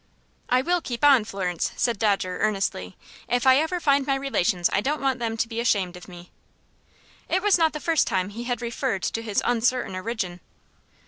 "I 0.49 0.63
will 0.63 0.81
keep 0.81 1.03
on, 1.03 1.25
Florence," 1.25 1.73
said 1.77 1.99
Dodger, 1.99 2.39
earnestly. 2.39 2.97
"If 3.29 3.45
I 3.45 3.57
ever 3.57 3.79
find 3.79 4.07
my 4.07 4.15
relations 4.15 4.67
I 4.73 4.81
don't 4.81 4.99
want 4.99 5.19
them 5.19 5.37
to 5.37 5.47
be 5.47 5.59
ashamed 5.59 5.95
of 5.95 6.07
me." 6.07 6.31
It 7.29 7.43
was 7.43 7.55
not 7.59 7.73
the 7.73 7.79
first 7.79 8.07
time 8.07 8.29
he 8.29 8.45
had 8.45 8.63
referred 8.63 9.03
to 9.03 9.21
his 9.21 9.43
uncertain 9.45 9.93
origin. 9.95 10.39